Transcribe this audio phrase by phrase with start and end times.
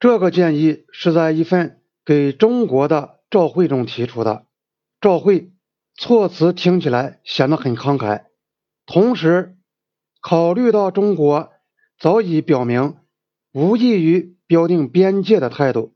[0.00, 4.46] 这个建议是在一份给中国的照会中提出的。
[4.98, 5.52] 照会
[5.94, 8.24] 措辞听起来显得很慷慨，
[8.86, 9.58] 同时
[10.22, 11.50] 考虑到中国
[11.98, 12.96] 早已表明
[13.52, 15.92] 无异于标定边界的态度，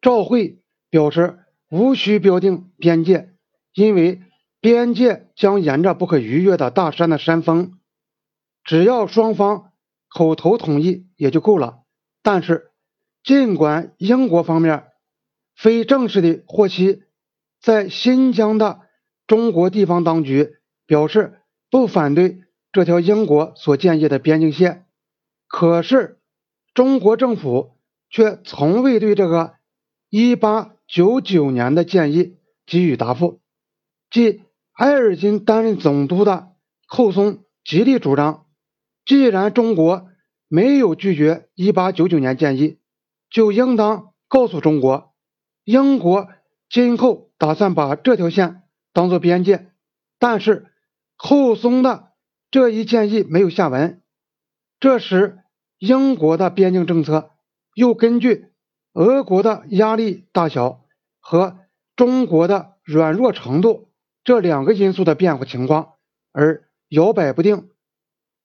[0.00, 0.60] 照会
[0.90, 1.38] 表示
[1.70, 3.34] 无需标定边界，
[3.72, 4.20] 因为
[4.60, 7.78] 边界将沿着不可逾越的大山的山峰，
[8.64, 9.70] 只要双方
[10.08, 11.84] 口头同意也就够了。
[12.24, 12.71] 但是。
[13.24, 14.84] 尽管英国方面
[15.54, 17.02] 非正式的获悉，
[17.60, 18.80] 在新疆的
[19.26, 21.38] 中国地方当局表示
[21.70, 24.86] 不反对这条英国所建议的边境线，
[25.46, 26.18] 可是
[26.74, 27.76] 中国政府
[28.10, 29.54] 却从未对这个
[30.10, 33.40] 1899年的建议给予答复。
[34.10, 34.42] 即
[34.72, 36.52] 埃尔金担任总督的
[36.88, 38.46] 寇松极力主张，
[39.06, 40.08] 既然中国
[40.48, 42.78] 没有拒绝1899年建议。
[43.32, 45.14] 就应当告诉中国，
[45.64, 46.28] 英国
[46.68, 48.62] 今后打算把这条线
[48.92, 49.70] 当做边界。
[50.18, 50.66] 但是
[51.16, 52.12] 后松的
[52.50, 54.02] 这一建议没有下文。
[54.78, 55.38] 这时，
[55.78, 57.30] 英国的边境政策
[57.74, 58.52] 又根据
[58.92, 60.84] 俄国的压力大小
[61.18, 61.56] 和
[61.96, 63.88] 中国的软弱程度
[64.24, 65.94] 这两个因素的变化情况
[66.32, 67.70] 而摇摆不定。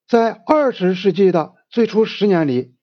[0.08, 2.74] 在二十世纪的最初十年里，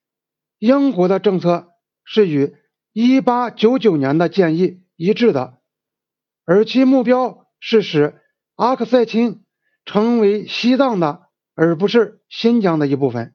[0.58, 1.70] 英国的政策。
[2.04, 2.54] 是与
[2.92, 5.58] 1899年的建议一致的，
[6.44, 8.20] 而其目标是使
[8.54, 9.44] 阿克塞钦
[9.84, 11.22] 成为西藏的，
[11.54, 13.34] 而不是新疆的一部分。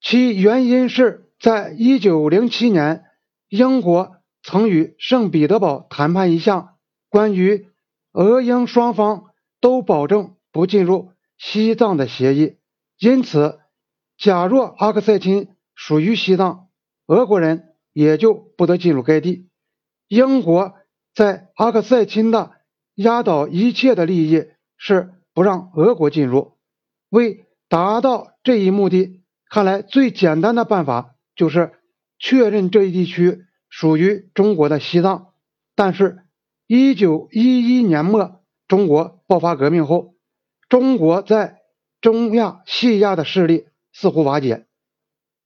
[0.00, 3.04] 其原因是在1907年，
[3.48, 6.76] 英国曾与圣彼得堡谈判一项
[7.08, 7.68] 关于
[8.12, 9.24] 俄英双方
[9.60, 12.58] 都保证不进入西藏的协议，
[12.98, 13.60] 因此，
[14.18, 16.68] 假若阿克塞钦属于西藏，
[17.06, 17.67] 俄国人。
[17.98, 19.48] 也就不得进入该地。
[20.06, 20.74] 英国
[21.16, 22.52] 在阿克塞钦的
[22.94, 24.46] 压倒一切的利益
[24.76, 26.52] 是不让俄国进入。
[27.08, 31.72] 为达到这一目的，看来最简单的办法就是
[32.20, 35.32] 确认这一地区属于中国的西藏。
[35.74, 36.22] 但是，
[36.68, 40.14] 一九一一年末中国爆发革命后，
[40.68, 41.62] 中国在
[42.00, 44.68] 中亚、西亚的势力似乎瓦解。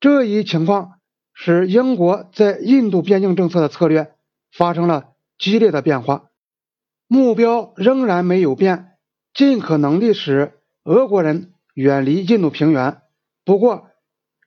[0.00, 0.98] 这一情况。
[1.34, 4.12] 使英国在印度边境政策的策略
[4.53, 6.31] 发生了激烈的变化，
[7.09, 8.93] 目标仍然没有变，
[9.34, 10.53] 尽可能的使
[10.84, 13.00] 俄国人远离印度平原。
[13.44, 13.88] 不过，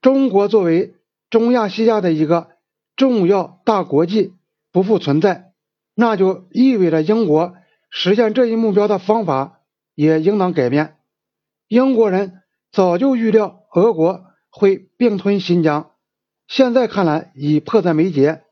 [0.02, 0.96] 中国作为
[1.30, 2.50] 中亚西亚的一个
[2.96, 4.34] 重要大国际
[4.72, 5.52] 不复存在，
[5.96, 7.56] 那就意味着英国
[7.90, 9.62] 实现这一目标的方法
[9.96, 10.98] 也应当改变。
[11.68, 15.92] 英国人早就预料俄国会并吞新疆。
[16.48, 18.44] 现在看来已迫在眉睫，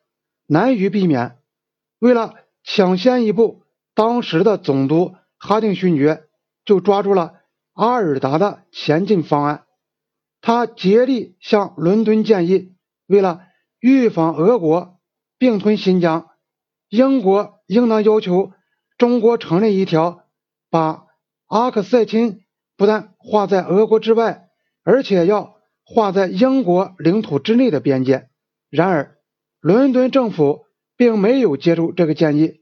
[0.48, 1.38] 难于避免。
[2.00, 2.34] 为了
[2.64, 6.24] 抢先一步，当时的总督哈定勋爵
[6.66, 7.36] 就抓住了
[7.74, 9.66] 阿尔达的前进方案。
[10.42, 12.74] 他竭力向伦敦建议，
[13.06, 13.44] 为了
[13.80, 15.00] 预防俄国
[15.38, 16.30] 并吞新疆，
[16.90, 18.52] 英国应当要求
[18.98, 20.26] 中国承认一条
[20.70, 21.06] 把
[21.48, 22.42] 阿克塞钦
[22.76, 24.50] 不但划在俄国之外，
[24.84, 25.53] 而且要。
[25.84, 28.30] 划在英国领土之内的边界。
[28.70, 29.18] 然而，
[29.60, 30.66] 伦敦政府
[30.98, 32.62] 并没有接受这个建议，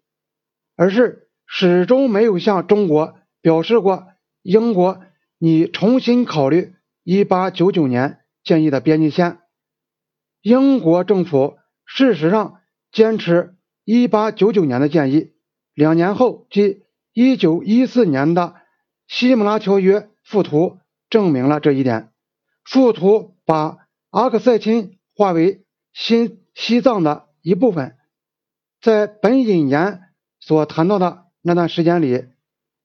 [0.76, 4.08] 而是始终没有向中国表示过
[4.42, 5.02] 英国
[5.38, 6.74] 拟重新考虑
[7.06, 9.40] 1899年建议的边境线。
[10.42, 12.60] 英国政府事实上
[12.92, 13.56] 坚持
[13.86, 15.34] 1899年的建议。
[15.74, 16.84] 两年后，即
[17.14, 18.42] 1914年的
[19.08, 20.80] 《西姆拉条约》附图
[21.10, 22.11] 证明了这一点。
[22.64, 27.98] 附图把阿克塞钦划为新西藏的一部分。
[28.82, 30.02] 在本引言
[30.40, 32.26] 所谈到的那段时间里，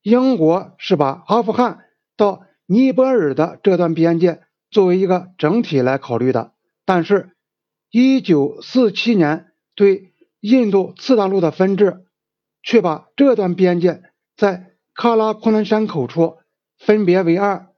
[0.03, 1.84] 英国是把阿富汗
[2.16, 6.53] 到尼泊尔的这段边界作为一个整体来考虑的。
[6.84, 7.37] 但是
[7.93, 12.05] ，1947年对印度次大陆的分治，
[12.62, 14.02] 却把这段边界
[14.37, 16.38] 在喀拉昆仑山口处
[16.78, 17.69] 分别为二，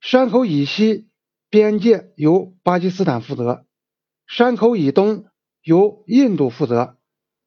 [0.00, 1.05] 山口以西。
[1.56, 3.64] 边界由巴基斯坦负责，
[4.26, 5.24] 山口以东
[5.62, 6.98] 由印度负责。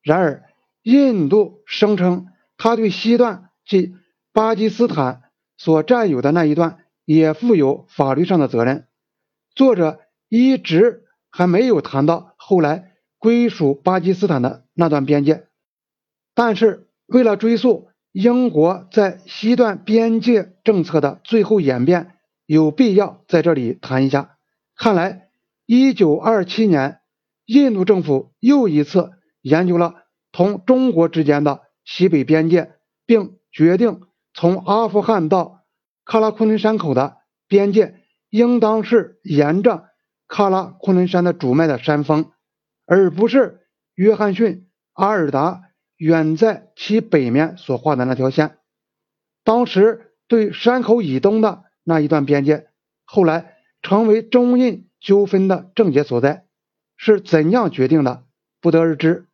[0.01, 0.45] 然而，
[0.81, 2.25] 印度声称
[2.57, 3.93] 他对西段，即
[4.33, 5.21] 巴基斯坦
[5.59, 8.87] 所占有的那一段，也负有法律上的责任。
[9.53, 15.45] 作者一直还没有谈到后来归属巴基斯坦的那段边界，
[16.33, 22.15] 但是为了追溯英国在西段边界政策的最后演变。
[22.49, 24.37] 有必要在这里谈一下。
[24.75, 25.29] 看来，
[25.67, 26.99] 一九二七年，
[27.45, 29.11] 印度政府又一次
[29.41, 29.93] 研究了
[30.31, 32.71] 同中国之间的西北边界，
[33.05, 34.01] 并决定
[34.33, 35.63] 从阿富汗到
[36.03, 37.17] 喀拉昆仑山口的
[37.47, 37.99] 边界
[38.31, 39.85] 应当是沿着
[40.27, 42.31] 喀拉昆仑山的主脉的山峰，
[42.87, 43.59] 而不是
[43.93, 45.61] 约翰逊、阿尔达
[45.97, 48.57] 远在其北面所画的那条线。
[49.43, 52.67] 当时对山口以东的那一段边界，
[53.03, 56.45] 后来成为中印纠纷的症结所在。
[56.95, 58.25] 是怎样决定的，
[58.61, 59.27] 不得而知。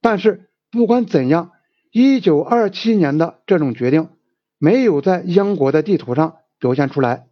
[0.00, 1.52] 但是不管怎样，
[1.92, 4.10] 一九二七年的这种决定
[4.58, 7.28] 没有在英国的地图上表现出来。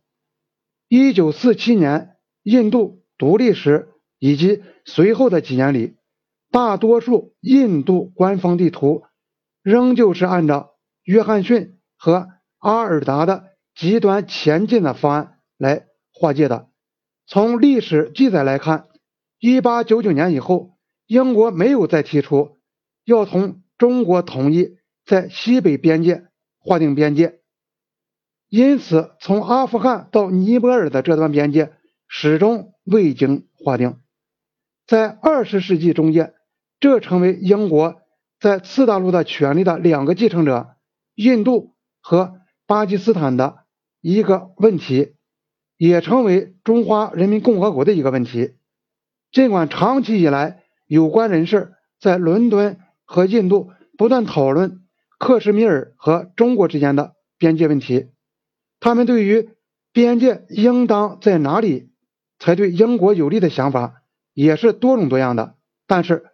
[0.88, 3.88] 一九四七年印度独立时
[4.18, 5.96] 以及随后的几年里，
[6.52, 9.02] 大多数印度官方地图
[9.62, 10.70] 仍旧是按照
[11.02, 12.28] 约翰逊和
[12.58, 16.68] 阿尔达的极端前进的方案来划界的。
[17.26, 18.86] 从历史记载来看。
[19.42, 20.76] 一八九九年以后，
[21.06, 22.58] 英国没有再提出
[23.06, 24.76] 要同中国统一
[25.06, 26.26] 在西北边界
[26.58, 27.40] 划定边界，
[28.50, 31.72] 因此从阿富汗到尼泊尔的这段边界
[32.06, 33.98] 始终未经划定。
[34.86, 36.34] 在二十世纪中叶，
[36.78, 38.02] 这成为英国
[38.38, 40.76] 在次大陆的权力的两个继承者——
[41.16, 43.59] 印度和巴基斯坦的
[44.00, 45.14] 一个问题，
[45.76, 48.54] 也成为中华人民共和国的一个问题。
[49.32, 54.80] 尽管长期以来，有关人士在伦敦和印度不断讨论
[55.18, 58.08] 克什米尔和中国之间的边界问题，
[58.80, 59.50] 他们对于
[59.92, 61.90] 边界应当在哪里
[62.38, 64.02] 才对英国有利的想法
[64.32, 65.56] 也是多种多样的，
[65.86, 66.24] 但是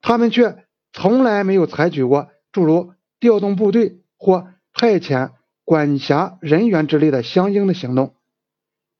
[0.00, 5.32] 他们却从来没有采取过诸如调动部队或派遣
[5.66, 8.14] 管辖人员之类的相应的行动。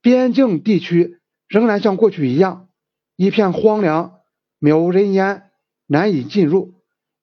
[0.02, 2.68] 边境地区仍然像过去一样。
[3.16, 4.18] 一片荒凉，
[4.60, 5.44] 渺无人烟，
[5.86, 6.74] 难以进入。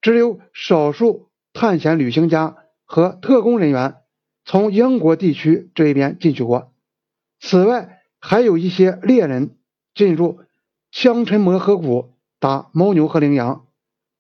[0.02, 2.56] 只有少数探险旅行家
[2.86, 3.98] 和特工人员
[4.44, 6.74] 从英国地区这一边进去过。
[7.40, 9.58] 此外，还有一些猎人
[9.94, 10.40] 进入
[10.92, 13.66] 香尘摩河谷打牦牛和羚羊。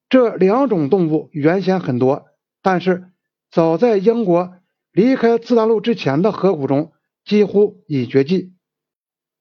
[0.09, 2.25] 这两种动物原先很多，
[2.61, 3.09] 但是
[3.49, 4.55] 早在英国
[4.93, 6.93] 离开次大陆之前的河谷中
[7.25, 8.53] 几乎已绝迹。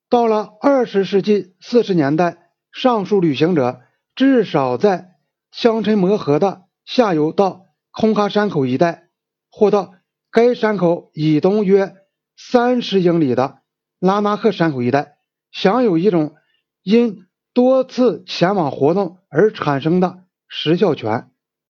[0.09, 3.81] 到了二十世纪四十年代，上述旅行者
[4.15, 5.11] 至少在
[5.51, 9.09] 香尘摩河的下游到空哈山口一带，
[9.51, 9.93] 或到
[10.31, 11.93] 该山口以东约
[12.35, 13.59] 三十英里的
[13.99, 15.17] 拉纳克山口一带，
[15.51, 16.33] 享有一种
[16.81, 21.29] 因多次前往活动而产生的时效权。